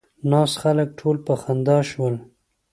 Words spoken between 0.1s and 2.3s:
ناست خلک ټول په خندا شول.